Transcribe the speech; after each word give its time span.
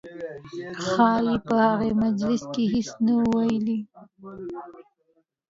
ښایي 0.85 1.35
په 1.47 1.55
هغه 1.67 1.89
مجلس 2.03 2.41
کې 2.53 2.63
هېڅ 2.73 2.89
نه 3.05 3.13
وي 3.19 3.27
ویلي. 3.31 3.79